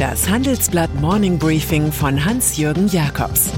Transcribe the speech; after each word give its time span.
Das 0.00 0.30
Handelsblatt 0.30 0.94
Morning 0.94 1.38
Briefing 1.38 1.92
von 1.92 2.24
Hans-Jürgen 2.24 2.88
Jakobs 2.88 3.50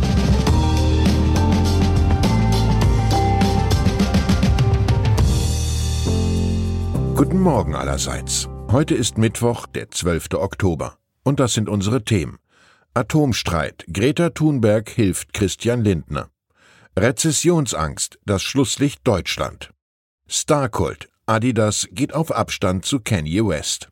Guten 7.14 7.38
Morgen 7.38 7.76
allerseits. 7.76 8.48
Heute 8.72 8.96
ist 8.96 9.18
Mittwoch, 9.18 9.68
der 9.68 9.92
12. 9.92 10.34
Oktober. 10.34 10.96
Und 11.22 11.38
das 11.38 11.52
sind 11.52 11.68
unsere 11.68 12.02
Themen. 12.02 12.40
Atomstreit. 12.92 13.84
Greta 13.92 14.30
Thunberg 14.30 14.90
hilft 14.90 15.32
Christian 15.32 15.84
Lindner. 15.84 16.28
Rezessionsangst. 16.98 18.18
Das 18.26 18.42
Schlusslicht 18.42 19.06
Deutschland. 19.06 19.70
Starkult. 20.26 21.08
Adidas 21.24 21.86
geht 21.92 22.12
auf 22.12 22.32
Abstand 22.32 22.84
zu 22.84 22.98
Kanye 22.98 23.46
West. 23.46 23.91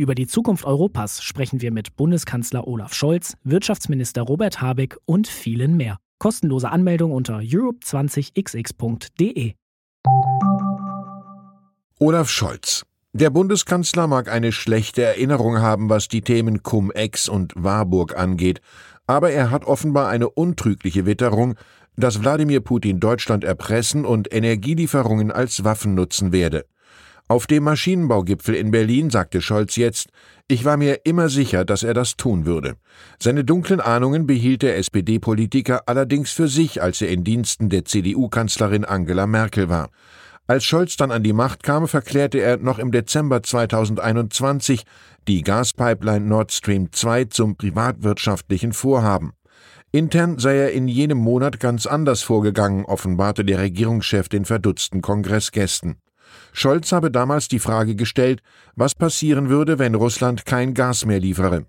Über 0.00 0.14
die 0.14 0.26
Zukunft 0.26 0.64
Europas 0.64 1.22
sprechen 1.22 1.60
wir 1.60 1.72
mit 1.72 1.94
Bundeskanzler 1.94 2.66
Olaf 2.66 2.94
Scholz, 2.94 3.36
Wirtschaftsminister 3.44 4.22
Robert 4.22 4.62
Habeck 4.62 4.96
und 5.04 5.28
vielen 5.28 5.76
mehr. 5.76 5.98
Kostenlose 6.18 6.70
Anmeldung 6.70 7.12
unter 7.12 7.40
europe20xx.de. 7.40 9.52
Olaf 11.98 12.30
Scholz. 12.30 12.86
Der 13.12 13.28
Bundeskanzler 13.28 14.06
mag 14.06 14.32
eine 14.32 14.52
schlechte 14.52 15.02
Erinnerung 15.02 15.58
haben, 15.58 15.90
was 15.90 16.08
die 16.08 16.22
Themen 16.22 16.62
Cum-Ex 16.62 17.28
und 17.28 17.52
Warburg 17.54 18.16
angeht, 18.16 18.62
aber 19.06 19.32
er 19.32 19.50
hat 19.50 19.66
offenbar 19.66 20.08
eine 20.08 20.30
untrügliche 20.30 21.04
Witterung, 21.04 21.56
dass 21.96 22.22
Wladimir 22.22 22.60
Putin 22.60 23.00
Deutschland 23.00 23.44
erpressen 23.44 24.06
und 24.06 24.32
Energielieferungen 24.32 25.30
als 25.30 25.62
Waffen 25.62 25.94
nutzen 25.94 26.32
werde. 26.32 26.64
Auf 27.30 27.46
dem 27.46 27.62
Maschinenbaugipfel 27.62 28.56
in 28.56 28.72
Berlin 28.72 29.08
sagte 29.08 29.40
Scholz 29.40 29.76
jetzt, 29.76 30.08
ich 30.48 30.64
war 30.64 30.76
mir 30.76 31.02
immer 31.04 31.28
sicher, 31.28 31.64
dass 31.64 31.84
er 31.84 31.94
das 31.94 32.16
tun 32.16 32.44
würde. 32.44 32.74
Seine 33.22 33.44
dunklen 33.44 33.80
Ahnungen 33.80 34.26
behielt 34.26 34.62
der 34.62 34.76
SPD-Politiker 34.78 35.82
allerdings 35.86 36.32
für 36.32 36.48
sich, 36.48 36.82
als 36.82 37.00
er 37.02 37.10
in 37.10 37.22
Diensten 37.22 37.68
der 37.68 37.84
CDU-Kanzlerin 37.84 38.84
Angela 38.84 39.28
Merkel 39.28 39.68
war. 39.68 39.90
Als 40.48 40.64
Scholz 40.64 40.96
dann 40.96 41.12
an 41.12 41.22
die 41.22 41.32
Macht 41.32 41.62
kam, 41.62 41.86
verklärte 41.86 42.40
er 42.40 42.56
noch 42.56 42.80
im 42.80 42.90
Dezember 42.90 43.44
2021 43.44 44.82
die 45.28 45.42
Gaspipeline 45.42 46.26
Nord 46.26 46.50
Stream 46.50 46.90
2 46.90 47.26
zum 47.26 47.54
privatwirtschaftlichen 47.54 48.72
Vorhaben. 48.72 49.34
Intern 49.92 50.40
sei 50.40 50.56
er 50.56 50.72
in 50.72 50.88
jenem 50.88 51.18
Monat 51.18 51.60
ganz 51.60 51.86
anders 51.86 52.22
vorgegangen, 52.22 52.84
offenbarte 52.86 53.44
der 53.44 53.60
Regierungschef 53.60 54.28
den 54.28 54.44
verdutzten 54.44 55.00
Kongressgästen. 55.00 55.94
Scholz 56.52 56.92
habe 56.92 57.10
damals 57.10 57.48
die 57.48 57.58
Frage 57.58 57.94
gestellt, 57.94 58.42
was 58.74 58.94
passieren 58.94 59.48
würde, 59.48 59.78
wenn 59.78 59.94
Russland 59.94 60.46
kein 60.46 60.74
Gas 60.74 61.04
mehr 61.04 61.20
liefere. 61.20 61.66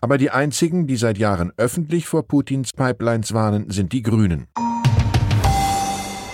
Aber 0.00 0.18
die 0.18 0.30
einzigen, 0.30 0.86
die 0.86 0.96
seit 0.96 1.18
Jahren 1.18 1.52
öffentlich 1.56 2.06
vor 2.06 2.26
Putins 2.26 2.72
Pipelines 2.72 3.32
warnen, 3.32 3.70
sind 3.70 3.92
die 3.92 4.02
Grünen. 4.02 4.48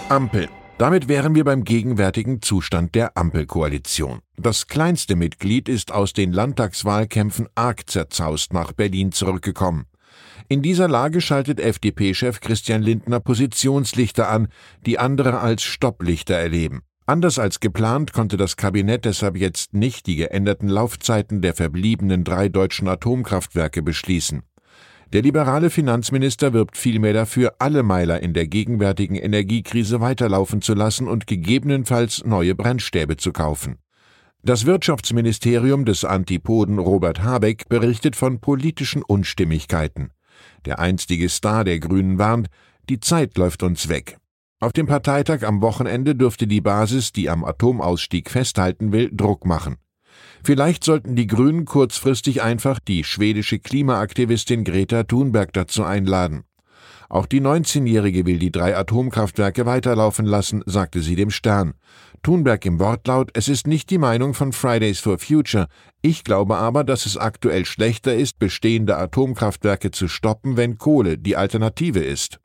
Ampel. 0.08 0.48
Damit 0.78 1.08
wären 1.08 1.34
wir 1.34 1.44
beim 1.44 1.62
gegenwärtigen 1.64 2.40
Zustand 2.40 2.94
der 2.94 3.16
Ampelkoalition. 3.16 4.20
Das 4.38 4.66
kleinste 4.66 5.14
Mitglied 5.14 5.68
ist 5.68 5.92
aus 5.92 6.14
den 6.14 6.32
Landtagswahlkämpfen 6.32 7.48
arg 7.54 7.90
zerzaust 7.90 8.54
nach 8.54 8.72
Berlin 8.72 9.12
zurückgekommen. 9.12 9.84
In 10.48 10.62
dieser 10.62 10.88
Lage 10.88 11.20
schaltet 11.20 11.60
FDP-Chef 11.60 12.40
Christian 12.40 12.82
Lindner 12.82 13.20
Positionslichter 13.20 14.28
an, 14.28 14.48
die 14.84 14.98
andere 14.98 15.38
als 15.40 15.62
Stopplichter 15.62 16.34
erleben. 16.34 16.80
Anders 17.10 17.40
als 17.40 17.58
geplant 17.58 18.12
konnte 18.12 18.36
das 18.36 18.56
Kabinett 18.56 19.04
deshalb 19.04 19.36
jetzt 19.36 19.74
nicht 19.74 20.06
die 20.06 20.14
geänderten 20.14 20.68
Laufzeiten 20.68 21.42
der 21.42 21.54
verbliebenen 21.54 22.22
drei 22.22 22.48
deutschen 22.48 22.86
Atomkraftwerke 22.86 23.82
beschließen. 23.82 24.44
Der 25.12 25.22
liberale 25.22 25.70
Finanzminister 25.70 26.52
wirbt 26.52 26.76
vielmehr 26.76 27.12
dafür, 27.12 27.54
alle 27.58 27.82
Meiler 27.82 28.22
in 28.22 28.32
der 28.32 28.46
gegenwärtigen 28.46 29.16
Energiekrise 29.16 30.00
weiterlaufen 30.00 30.62
zu 30.62 30.72
lassen 30.72 31.08
und 31.08 31.26
gegebenenfalls 31.26 32.24
neue 32.24 32.54
Brennstäbe 32.54 33.16
zu 33.16 33.32
kaufen. 33.32 33.78
Das 34.44 34.64
Wirtschaftsministerium 34.64 35.84
des 35.84 36.04
Antipoden 36.04 36.78
Robert 36.78 37.24
Habeck 37.24 37.68
berichtet 37.68 38.14
von 38.14 38.38
politischen 38.38 39.02
Unstimmigkeiten. 39.02 40.12
Der 40.64 40.78
einstige 40.78 41.28
Star 41.28 41.64
der 41.64 41.80
Grünen 41.80 42.18
warnt, 42.18 42.46
die 42.88 43.00
Zeit 43.00 43.36
läuft 43.36 43.64
uns 43.64 43.88
weg. 43.88 44.19
Auf 44.62 44.74
dem 44.74 44.86
Parteitag 44.86 45.42
am 45.42 45.62
Wochenende 45.62 46.14
dürfte 46.14 46.46
die 46.46 46.60
Basis, 46.60 47.12
die 47.12 47.30
am 47.30 47.44
Atomausstieg 47.44 48.30
festhalten 48.30 48.92
will, 48.92 49.08
Druck 49.10 49.46
machen. 49.46 49.76
Vielleicht 50.44 50.84
sollten 50.84 51.16
die 51.16 51.26
Grünen 51.26 51.64
kurzfristig 51.64 52.42
einfach 52.42 52.78
die 52.78 53.02
schwedische 53.02 53.58
Klimaaktivistin 53.58 54.64
Greta 54.64 55.04
Thunberg 55.04 55.54
dazu 55.54 55.82
einladen. 55.82 56.44
Auch 57.08 57.24
die 57.24 57.40
19-Jährige 57.40 58.26
will 58.26 58.38
die 58.38 58.52
drei 58.52 58.76
Atomkraftwerke 58.76 59.64
weiterlaufen 59.64 60.26
lassen, 60.26 60.62
sagte 60.66 61.00
sie 61.00 61.16
dem 61.16 61.30
Stern. 61.30 61.72
Thunberg 62.22 62.66
im 62.66 62.78
Wortlaut, 62.78 63.30
es 63.32 63.48
ist 63.48 63.66
nicht 63.66 63.88
die 63.88 63.96
Meinung 63.98 64.34
von 64.34 64.52
Fridays 64.52 65.00
for 65.00 65.18
Future. 65.18 65.68
Ich 66.02 66.22
glaube 66.22 66.58
aber, 66.58 66.84
dass 66.84 67.06
es 67.06 67.16
aktuell 67.16 67.64
schlechter 67.64 68.14
ist, 68.14 68.38
bestehende 68.38 68.98
Atomkraftwerke 68.98 69.90
zu 69.90 70.06
stoppen, 70.06 70.58
wenn 70.58 70.76
Kohle 70.76 71.16
die 71.16 71.36
Alternative 71.36 72.00
ist. 72.00 72.40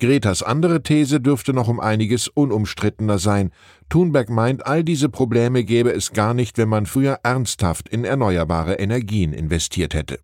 Gretas 0.00 0.42
andere 0.42 0.82
These 0.82 1.20
dürfte 1.20 1.52
noch 1.52 1.68
um 1.68 1.80
einiges 1.80 2.28
unumstrittener 2.28 3.18
sein. 3.18 3.50
Thunberg 3.88 4.30
meint, 4.30 4.66
all 4.66 4.84
diese 4.84 5.08
Probleme 5.08 5.64
gäbe 5.64 5.92
es 5.92 6.12
gar 6.12 6.34
nicht, 6.34 6.58
wenn 6.58 6.68
man 6.68 6.86
früher 6.86 7.20
ernsthaft 7.22 7.88
in 7.88 8.04
erneuerbare 8.04 8.74
Energien 8.74 9.32
investiert 9.32 9.94
hätte. 9.94 10.18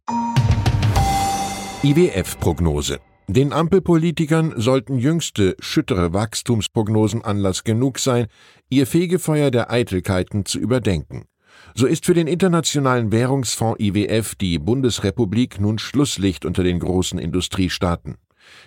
IWF-Prognose 1.83 2.99
den 3.31 3.53
Ampelpolitikern 3.53 4.55
sollten 4.57 4.97
jüngste, 4.97 5.55
schüttere 5.61 6.15
Wachstumsprognosen 6.15 7.23
Anlass 7.23 7.63
genug 7.63 7.99
sein, 7.99 8.27
ihr 8.71 8.87
Fegefeuer 8.87 9.51
der 9.51 9.71
Eitelkeiten 9.71 10.47
zu 10.47 10.59
überdenken. 10.59 11.27
So 11.75 11.87
ist 11.87 12.07
für 12.07 12.15
den 12.15 12.27
Internationalen 12.27 13.13
Währungsfonds 13.13 13.81
IWF 13.81 14.35
die 14.35 14.59
Bundesrepublik 14.59 15.61
nun 15.61 15.79
Schlusslicht 15.79 16.47
unter 16.47 16.65
den 16.65 16.79
großen 16.79 17.19
Industriestaaten. 17.19 18.17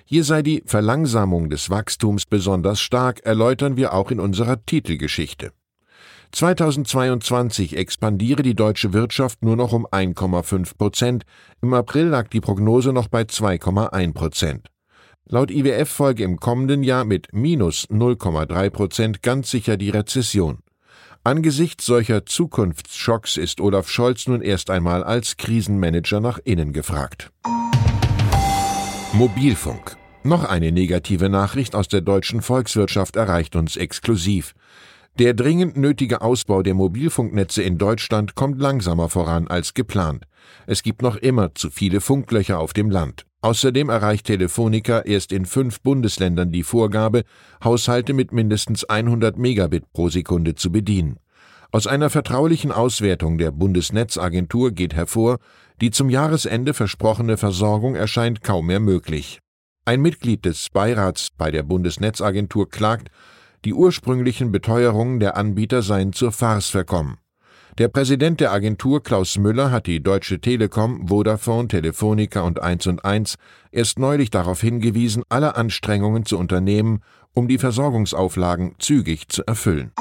Hier 0.06 0.24
sei 0.24 0.42
die 0.42 0.64
Verlangsamung 0.66 1.50
des 1.50 1.70
Wachstums 1.70 2.26
besonders 2.26 2.82
stark, 2.82 3.22
erläutern 3.26 3.78
wir 3.78 3.94
auch 3.94 4.12
in 4.12 4.20
unserer 4.20 4.66
Titelgeschichte. 4.66 5.52
2022 6.32 7.76
expandiere 7.76 8.42
die 8.42 8.56
deutsche 8.56 8.94
Wirtschaft 8.94 9.44
nur 9.44 9.58
noch 9.58 9.74
um 9.74 9.86
1,5 9.86 10.78
Prozent. 10.78 11.24
Im 11.62 11.74
April 11.74 12.06
lag 12.06 12.30
die 12.30 12.40
Prognose 12.40 12.94
noch 12.94 13.10
bei 13.10 13.24
2,1 13.24 14.14
Prozent. 14.14 14.68
Laut 15.26 15.52
IWF 15.52 15.90
folge 15.90 16.24
im 16.24 16.40
kommenden 16.40 16.84
Jahr 16.84 17.06
mit 17.06 17.30
minus 17.32 17.88
0,3 17.90 18.70
Prozent 18.70 19.22
ganz 19.22 19.52
sicher 19.52 19.78
die 19.78 19.90
Rezession. 19.90 20.60
Angesichts 21.24 21.86
solcher 21.86 22.26
Zukunftsschocks 22.26 23.38
ist 23.38 23.62
Olaf 23.62 23.90
Scholz 23.90 24.28
nun 24.28 24.42
erst 24.42 24.70
einmal 24.70 25.04
als 25.04 25.38
Krisenmanager 25.38 26.20
nach 26.20 26.40
innen 26.44 26.74
gefragt. 26.74 27.32
Mobilfunk. 29.14 29.98
Noch 30.24 30.46
eine 30.46 30.72
negative 30.72 31.28
Nachricht 31.28 31.76
aus 31.76 31.90
der 31.90 32.00
deutschen 32.00 32.42
Volkswirtschaft 32.42 33.18
erreicht 33.18 33.58
uns 33.58 33.76
exklusiv. 33.76 34.56
Der 35.20 35.34
dringend 35.34 35.76
nötige 35.76 36.22
Ausbau 36.22 36.64
der 36.64 36.76
Mobilfunknetze 36.76 37.62
in 37.62 37.78
Deutschland 37.78 38.36
kommt 38.36 38.62
langsamer 38.62 39.10
voran 39.10 39.50
als 39.50 39.74
geplant. 39.74 40.24
Es 40.66 40.82
gibt 40.82 41.02
noch 41.02 41.18
immer 41.18 41.54
zu 41.56 41.70
viele 41.70 42.00
Funklöcher 42.00 42.58
auf 42.58 42.72
dem 42.72 42.90
Land. 42.90 43.26
Außerdem 43.42 43.90
erreicht 43.90 44.28
Telefonica 44.28 45.00
erst 45.02 45.34
in 45.34 45.46
fünf 45.46 45.82
Bundesländern 45.82 46.54
die 46.54 46.64
Vorgabe, 46.64 47.24
Haushalte 47.62 48.14
mit 48.14 48.32
mindestens 48.32 48.86
100 48.86 49.38
Megabit 49.38 49.92
pro 49.92 50.08
Sekunde 50.08 50.56
zu 50.56 50.72
bedienen. 50.72 51.20
Aus 51.74 51.88
einer 51.88 52.10
vertraulichen 52.10 52.74
Auswertung 52.74 53.38
der 53.38 53.52
Bundesnetzagentur 53.52 54.72
geht 54.72 54.94
hervor, 54.94 55.38
die 55.80 55.90
zum 55.90 56.10
Jahresende 56.10 56.74
versprochene 56.74 57.38
Versorgung 57.38 57.96
erscheint 57.96 58.44
kaum 58.44 58.66
mehr 58.66 58.82
möglich. 58.82 59.40
Ein 59.86 60.02
Mitglied 60.02 60.44
des 60.44 60.70
Beirats 60.70 61.30
bei 61.38 61.50
der 61.50 61.64
Bundesnetzagentur 61.64 62.70
klagt, 62.70 63.10
die 63.64 63.74
ursprünglichen 63.74 64.52
Beteuerungen 64.52 65.22
der 65.22 65.38
Anbieter 65.38 65.82
seien 65.82 66.12
zur 66.12 66.34
Farce 66.34 66.70
verkommen. 66.70 67.20
Der 67.78 67.88
Präsident 67.88 68.42
der 68.42 68.52
Agentur 68.52 69.02
Klaus 69.02 69.38
Müller 69.38 69.72
hat 69.72 69.88
die 69.88 70.04
Deutsche 70.04 70.42
Telekom, 70.42 71.08
Vodafone, 71.08 71.70
Telefonica 71.70 72.42
und 72.42 72.62
1&1 72.62 73.36
erst 73.72 73.98
neulich 73.98 74.30
darauf 74.30 74.60
hingewiesen, 74.60 75.24
alle 75.30 75.56
Anstrengungen 75.56 76.26
zu 76.26 76.38
unternehmen, 76.38 77.00
um 77.34 77.48
die 77.48 77.58
Versorgungsauflagen 77.58 78.76
zügig 78.78 79.30
zu 79.30 79.44
erfüllen. 79.48 79.94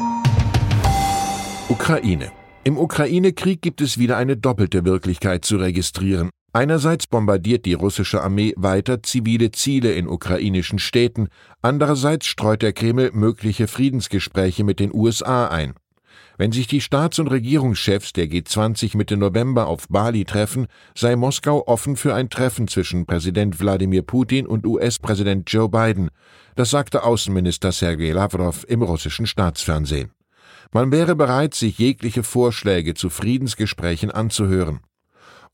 Ukraine. 1.80 2.30
Im 2.62 2.76
Ukraine-Krieg 2.76 3.62
gibt 3.62 3.80
es 3.80 3.96
wieder 3.96 4.18
eine 4.18 4.36
doppelte 4.36 4.84
Wirklichkeit 4.84 5.46
zu 5.46 5.56
registrieren. 5.56 6.28
Einerseits 6.52 7.06
bombardiert 7.06 7.64
die 7.64 7.72
russische 7.72 8.22
Armee 8.22 8.52
weiter 8.58 9.02
zivile 9.02 9.50
Ziele 9.50 9.92
in 9.92 10.06
ukrainischen 10.06 10.78
Städten, 10.78 11.28
andererseits 11.62 12.26
streut 12.26 12.60
der 12.60 12.74
Kreml 12.74 13.12
mögliche 13.14 13.66
Friedensgespräche 13.66 14.62
mit 14.62 14.78
den 14.78 14.92
USA 14.92 15.48
ein. 15.48 15.72
Wenn 16.36 16.52
sich 16.52 16.66
die 16.66 16.82
Staats- 16.82 17.18
und 17.18 17.28
Regierungschefs 17.28 18.12
der 18.12 18.26
G20 18.26 18.94
Mitte 18.98 19.16
November 19.16 19.66
auf 19.66 19.88
Bali 19.88 20.26
treffen, 20.26 20.66
sei 20.94 21.16
Moskau 21.16 21.66
offen 21.66 21.96
für 21.96 22.14
ein 22.14 22.28
Treffen 22.28 22.68
zwischen 22.68 23.06
Präsident 23.06 23.58
Wladimir 23.58 24.02
Putin 24.02 24.46
und 24.46 24.66
US-Präsident 24.66 25.50
Joe 25.50 25.70
Biden. 25.70 26.10
Das 26.56 26.68
sagte 26.68 27.04
Außenminister 27.04 27.72
Sergei 27.72 28.10
Lavrov 28.10 28.66
im 28.68 28.82
russischen 28.82 29.26
Staatsfernsehen. 29.26 30.10
Man 30.72 30.92
wäre 30.92 31.16
bereit, 31.16 31.54
sich 31.54 31.78
jegliche 31.78 32.22
Vorschläge 32.22 32.94
zu 32.94 33.10
Friedensgesprächen 33.10 34.10
anzuhören. 34.10 34.80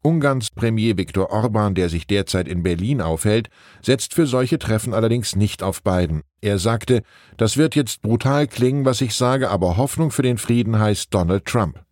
Ungarns 0.02 0.50
Premier 0.50 0.98
Viktor 0.98 1.30
Orban, 1.30 1.74
der 1.74 1.88
sich 1.88 2.06
derzeit 2.06 2.46
in 2.46 2.62
Berlin 2.62 3.00
aufhält, 3.00 3.48
setzt 3.82 4.14
für 4.14 4.26
solche 4.26 4.58
Treffen 4.58 4.92
allerdings 4.92 5.34
nicht 5.34 5.62
auf 5.62 5.82
Biden. 5.82 6.22
Er 6.42 6.58
sagte, 6.58 7.02
das 7.38 7.56
wird 7.56 7.74
jetzt 7.74 8.02
brutal 8.02 8.46
klingen, 8.46 8.84
was 8.84 9.00
ich 9.00 9.14
sage, 9.14 9.50
aber 9.50 9.78
Hoffnung 9.78 10.10
für 10.10 10.22
den 10.22 10.38
Frieden 10.38 10.78
heißt 10.78 11.12
Donald 11.12 11.46
Trump. 11.46 11.82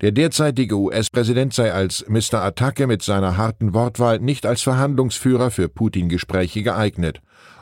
Der 0.00 0.12
derzeitige 0.12 0.76
US-Präsident 0.76 1.52
sei 1.52 1.72
als 1.72 2.06
Mr. 2.08 2.42
Attacke 2.42 2.86
mit 2.86 3.02
seiner 3.02 3.36
harten 3.36 3.74
Wortwahl 3.74 4.18
nicht 4.18 4.46
als 4.46 4.62
Verhandlungsführer 4.62 5.50
für 5.50 5.68
Putin-Gespräche 5.68 6.62
geeignet. 6.62 7.20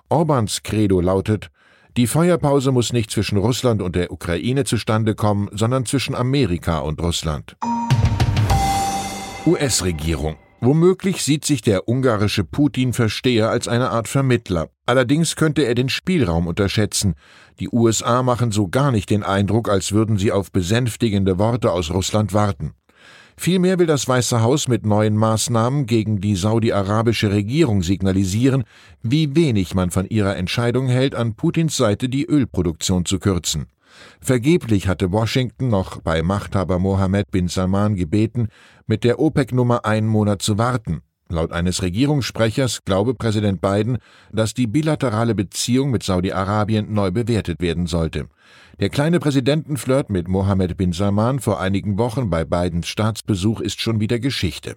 Orbans 0.08 0.62
Credo 0.62 1.00
lautet, 1.00 1.50
die 1.96 2.06
Feuerpause 2.06 2.72
muss 2.72 2.92
nicht 2.92 3.10
zwischen 3.10 3.38
Russland 3.38 3.82
und 3.82 3.96
der 3.96 4.12
Ukraine 4.12 4.64
zustande 4.64 5.14
kommen, 5.14 5.48
sondern 5.52 5.86
zwischen 5.86 6.14
Amerika 6.14 6.78
und 6.78 7.00
Russland. 7.00 7.56
US-Regierung. 9.46 10.36
Womöglich 10.62 11.24
sieht 11.24 11.46
sich 11.46 11.62
der 11.62 11.88
ungarische 11.88 12.44
Putin-Versteher 12.44 13.48
als 13.48 13.66
eine 13.66 13.90
Art 13.90 14.08
Vermittler. 14.08 14.68
Allerdings 14.84 15.34
könnte 15.34 15.62
er 15.62 15.74
den 15.74 15.88
Spielraum 15.88 16.46
unterschätzen. 16.46 17.14
Die 17.60 17.70
USA 17.72 18.22
machen 18.22 18.52
so 18.52 18.68
gar 18.68 18.92
nicht 18.92 19.08
den 19.08 19.22
Eindruck, 19.22 19.70
als 19.70 19.92
würden 19.92 20.18
sie 20.18 20.32
auf 20.32 20.52
besänftigende 20.52 21.38
Worte 21.38 21.72
aus 21.72 21.90
Russland 21.90 22.34
warten. 22.34 22.74
Vielmehr 23.42 23.78
will 23.78 23.86
das 23.86 24.06
Weiße 24.06 24.42
Haus 24.42 24.68
mit 24.68 24.84
neuen 24.84 25.16
Maßnahmen 25.16 25.86
gegen 25.86 26.20
die 26.20 26.36
saudi-arabische 26.36 27.32
Regierung 27.32 27.82
signalisieren, 27.82 28.64
wie 29.02 29.34
wenig 29.34 29.74
man 29.74 29.90
von 29.90 30.06
ihrer 30.06 30.36
Entscheidung 30.36 30.88
hält, 30.88 31.14
an 31.14 31.36
Putins 31.36 31.74
Seite 31.74 32.10
die 32.10 32.26
Ölproduktion 32.26 33.06
zu 33.06 33.18
kürzen. 33.18 33.68
Vergeblich 34.20 34.88
hatte 34.88 35.10
Washington 35.10 35.68
noch 35.68 36.02
bei 36.02 36.20
Machthaber 36.22 36.78
Mohammed 36.78 37.30
bin 37.30 37.48
Salman 37.48 37.94
gebeten, 37.94 38.48
mit 38.86 39.04
der 39.04 39.18
OPEC-Nummer 39.18 39.86
einen 39.86 40.06
Monat 40.06 40.42
zu 40.42 40.58
warten. 40.58 41.00
Laut 41.30 41.52
eines 41.52 41.82
Regierungssprechers 41.82 42.84
glaube 42.84 43.14
Präsident 43.14 43.60
Biden, 43.60 43.98
dass 44.32 44.52
die 44.52 44.66
bilaterale 44.66 45.34
Beziehung 45.34 45.90
mit 45.90 46.02
Saudi-Arabien 46.02 46.92
neu 46.92 47.10
bewertet 47.10 47.60
werden 47.60 47.86
sollte. 47.86 48.26
Der 48.80 48.88
kleine 48.88 49.20
Präsidentenflirt 49.20 50.10
mit 50.10 50.26
Mohammed 50.26 50.76
bin 50.76 50.92
Salman 50.92 51.38
vor 51.38 51.60
einigen 51.60 51.98
Wochen 51.98 52.30
bei 52.30 52.44
Bidens 52.44 52.88
Staatsbesuch 52.88 53.60
ist 53.60 53.80
schon 53.80 54.00
wieder 54.00 54.18
Geschichte. 54.18 54.76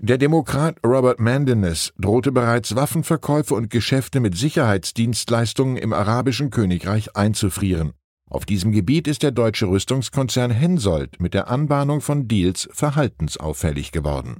Der 0.00 0.18
Demokrat 0.18 0.76
Robert 0.86 1.18
Mandenes 1.18 1.92
drohte 1.98 2.32
bereits 2.32 2.76
Waffenverkäufe 2.76 3.54
und 3.54 3.70
Geschäfte 3.70 4.20
mit 4.20 4.36
Sicherheitsdienstleistungen 4.36 5.76
im 5.76 5.92
arabischen 5.92 6.50
Königreich 6.50 7.16
einzufrieren. 7.16 7.92
Auf 8.28 8.46
diesem 8.46 8.72
Gebiet 8.72 9.08
ist 9.08 9.22
der 9.22 9.30
deutsche 9.30 9.66
Rüstungskonzern 9.66 10.50
Hensoldt 10.50 11.20
mit 11.20 11.34
der 11.34 11.48
Anbahnung 11.48 12.00
von 12.00 12.28
Deals 12.28 12.68
verhaltensauffällig 12.72 13.92
geworden. 13.92 14.36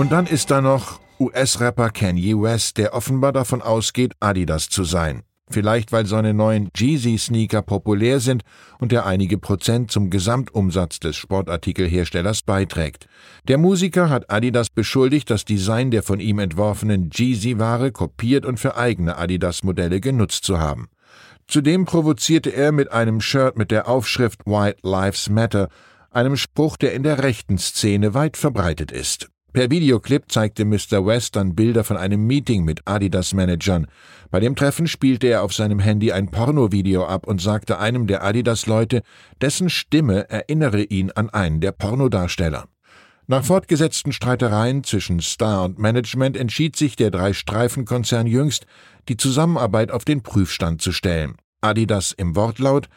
Und 0.00 0.12
dann 0.12 0.24
ist 0.24 0.50
da 0.50 0.62
noch 0.62 0.98
US-Rapper 1.18 1.90
Kanye 1.90 2.34
West, 2.40 2.78
der 2.78 2.94
offenbar 2.94 3.32
davon 3.32 3.60
ausgeht, 3.60 4.14
Adidas 4.18 4.70
zu 4.70 4.82
sein. 4.82 5.24
Vielleicht 5.50 5.92
weil 5.92 6.06
seine 6.06 6.32
neuen 6.32 6.70
Jeezy-Sneaker 6.74 7.60
populär 7.60 8.18
sind 8.18 8.42
und 8.78 8.94
er 8.94 9.04
einige 9.04 9.36
Prozent 9.36 9.90
zum 9.90 10.08
Gesamtumsatz 10.08 11.00
des 11.00 11.16
Sportartikelherstellers 11.16 12.40
beiträgt. 12.40 13.08
Der 13.46 13.58
Musiker 13.58 14.08
hat 14.08 14.30
Adidas 14.30 14.70
beschuldigt, 14.70 15.28
das 15.28 15.44
Design 15.44 15.90
der 15.90 16.02
von 16.02 16.18
ihm 16.18 16.38
entworfenen 16.38 17.10
Jeezy-Ware 17.10 17.92
kopiert 17.92 18.46
und 18.46 18.58
für 18.58 18.78
eigene 18.78 19.18
Adidas-Modelle 19.18 20.00
genutzt 20.00 20.44
zu 20.44 20.58
haben. 20.58 20.88
Zudem 21.46 21.84
provozierte 21.84 22.48
er 22.48 22.72
mit 22.72 22.90
einem 22.90 23.20
Shirt 23.20 23.58
mit 23.58 23.70
der 23.70 23.86
Aufschrift 23.86 24.46
White 24.46 24.78
Lives 24.82 25.28
Matter, 25.28 25.68
einem 26.10 26.38
Spruch, 26.38 26.78
der 26.78 26.94
in 26.94 27.02
der 27.02 27.22
rechten 27.22 27.58
Szene 27.58 28.14
weit 28.14 28.38
verbreitet 28.38 28.92
ist. 28.92 29.28
Per 29.52 29.68
Videoclip 29.68 30.30
zeigte 30.30 30.64
Mr. 30.64 31.04
West 31.04 31.34
dann 31.34 31.56
Bilder 31.56 31.82
von 31.82 31.96
einem 31.96 32.24
Meeting 32.24 32.64
mit 32.64 32.82
Adidas-Managern. 32.84 33.88
Bei 34.30 34.38
dem 34.38 34.54
Treffen 34.54 34.86
spielte 34.86 35.26
er 35.26 35.42
auf 35.42 35.52
seinem 35.52 35.80
Handy 35.80 36.12
ein 36.12 36.30
Pornovideo 36.30 37.04
ab 37.04 37.26
und 37.26 37.40
sagte 37.40 37.80
einem 37.80 38.06
der 38.06 38.22
Adidas-Leute, 38.22 39.02
dessen 39.40 39.68
Stimme 39.68 40.30
erinnere 40.30 40.82
ihn 40.82 41.10
an 41.10 41.30
einen 41.30 41.60
der 41.60 41.72
Pornodarsteller. 41.72 42.68
Nach 43.26 43.44
fortgesetzten 43.44 44.12
Streitereien 44.12 44.84
zwischen 44.84 45.20
Star 45.20 45.64
und 45.64 45.78
Management 45.80 46.36
entschied 46.36 46.76
sich 46.76 46.94
der 46.94 47.10
Drei-Streifen-Konzern 47.10 48.28
jüngst, 48.28 48.66
die 49.08 49.16
Zusammenarbeit 49.16 49.90
auf 49.90 50.04
den 50.04 50.22
Prüfstand 50.22 50.80
zu 50.80 50.92
stellen. 50.92 51.36
Adidas 51.60 52.12
im 52.12 52.36
Wortlaut 52.36 52.88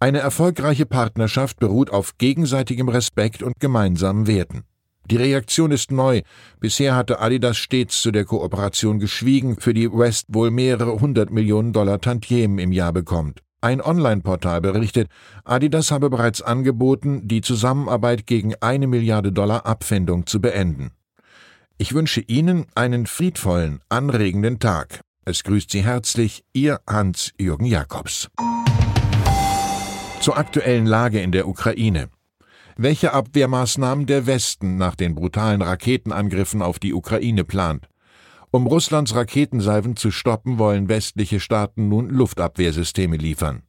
Eine 0.00 0.18
erfolgreiche 0.18 0.84
Partnerschaft 0.84 1.58
beruht 1.58 1.88
auf 1.90 2.18
gegenseitigem 2.18 2.88
Respekt 2.88 3.42
und 3.42 3.58
gemeinsamen 3.58 4.26
Werten. 4.26 4.64
Die 5.10 5.16
Reaktion 5.16 5.70
ist 5.70 5.90
neu. 5.90 6.22
Bisher 6.60 6.96
hatte 6.96 7.20
Adidas 7.20 7.58
stets 7.58 8.00
zu 8.00 8.10
der 8.10 8.24
Kooperation 8.24 8.98
geschwiegen, 8.98 9.60
für 9.60 9.74
die 9.74 9.92
West 9.92 10.26
wohl 10.28 10.50
mehrere 10.50 11.00
hundert 11.00 11.30
Millionen 11.30 11.72
Dollar 11.72 12.00
Tantiemen 12.00 12.58
im 12.58 12.72
Jahr 12.72 12.92
bekommt. 12.92 13.40
Ein 13.60 13.80
Online-Portal 13.80 14.60
berichtet, 14.60 15.08
Adidas 15.44 15.90
habe 15.90 16.10
bereits 16.10 16.42
angeboten, 16.42 17.26
die 17.28 17.40
Zusammenarbeit 17.40 18.26
gegen 18.26 18.54
eine 18.60 18.86
Milliarde 18.86 19.32
Dollar 19.32 19.64
Abfindung 19.64 20.26
zu 20.26 20.40
beenden. 20.40 20.90
Ich 21.76 21.94
wünsche 21.94 22.20
Ihnen 22.20 22.66
einen 22.74 23.06
friedvollen, 23.06 23.80
anregenden 23.88 24.58
Tag. 24.58 25.00
Es 25.24 25.42
grüßt 25.44 25.70
Sie 25.70 25.82
herzlich 25.82 26.44
Ihr 26.52 26.80
Hans-Jürgen 26.86 27.64
Jakobs. 27.64 28.28
Zur 30.20 30.38
aktuellen 30.38 30.86
Lage 30.86 31.20
in 31.20 31.32
der 31.32 31.48
Ukraine. 31.48 32.10
Welche 32.76 33.12
Abwehrmaßnahmen 33.12 34.06
der 34.06 34.26
Westen 34.26 34.76
nach 34.76 34.96
den 34.96 35.14
brutalen 35.14 35.62
Raketenangriffen 35.62 36.60
auf 36.60 36.78
die 36.78 36.92
Ukraine 36.92 37.44
plant. 37.44 37.88
Um 38.50 38.66
Russlands 38.66 39.14
Raketensalven 39.14 39.96
zu 39.96 40.10
stoppen, 40.10 40.58
wollen 40.58 40.88
westliche 40.88 41.40
Staaten 41.40 41.88
nun 41.88 42.08
Luftabwehrsysteme 42.10 43.16
liefern. 43.16 43.62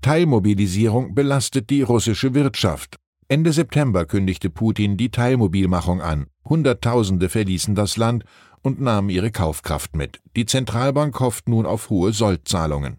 Teilmobilisierung 0.00 1.14
belastet 1.14 1.70
die 1.70 1.82
russische 1.82 2.34
Wirtschaft. 2.34 2.96
Ende 3.28 3.52
September 3.52 4.04
kündigte 4.04 4.50
Putin 4.50 4.96
die 4.96 5.10
Teilmobilmachung 5.10 6.00
an. 6.00 6.26
Hunderttausende 6.44 7.28
verließen 7.28 7.74
das 7.74 7.96
Land 7.96 8.24
und 8.62 8.80
nahmen 8.80 9.10
ihre 9.10 9.30
Kaufkraft 9.30 9.96
mit. 9.96 10.20
Die 10.36 10.46
Zentralbank 10.46 11.18
hofft 11.18 11.48
nun 11.48 11.66
auf 11.66 11.90
hohe 11.90 12.12
Sollzahlungen. 12.12 12.98